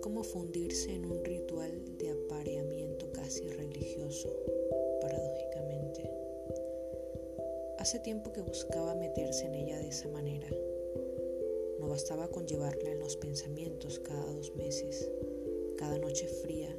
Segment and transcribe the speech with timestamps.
[0.00, 4.34] como fundirse en un ritual de apareamiento casi religioso,
[5.00, 6.10] paradójicamente.
[7.78, 10.48] Hace tiempo que buscaba meterse en ella de esa manera.
[11.78, 15.10] No bastaba con llevarla en los pensamientos cada dos meses,
[15.76, 16.74] cada noche fría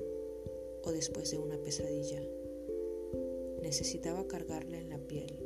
[0.83, 2.21] o después de una pesadilla.
[3.61, 5.37] Necesitaba cargarla en la piel,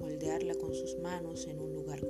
[0.00, 2.00] moldearla con sus manos en un lugar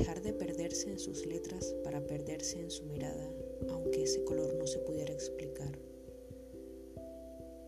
[0.00, 3.30] dejar de perderse en sus letras para perderse en su mirada,
[3.68, 5.78] aunque ese color no se pudiera explicar.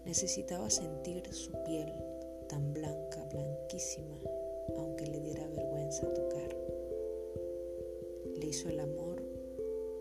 [0.07, 1.93] Necesitaba sentir su piel
[2.49, 4.19] tan blanca, blanquísima,
[4.79, 6.57] aunque le diera vergüenza tocar.
[8.35, 9.23] Le hizo el amor,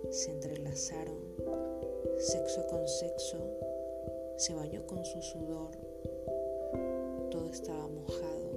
[0.09, 1.19] se entrelazaron,
[2.17, 3.39] sexo con sexo,
[4.37, 5.71] se bañó con su sudor,
[7.29, 8.51] todo estaba mojado,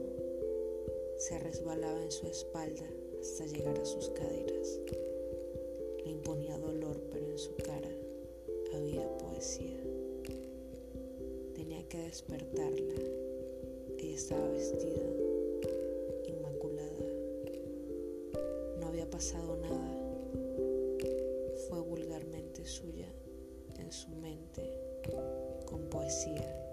[1.16, 2.86] se resbalaba en su espalda
[3.24, 4.80] hasta llegar a sus caderas.
[6.04, 7.88] Le imponía dolor, pero en su cara
[8.74, 9.80] había poesía.
[11.54, 12.94] Tenía que despertarla.
[13.96, 15.06] Ella estaba vestida,
[16.28, 17.06] inmaculada.
[18.78, 20.98] No había pasado nada.
[21.66, 23.08] Fue vulgarmente suya
[23.78, 24.70] en su mente,
[25.64, 26.63] con poesía,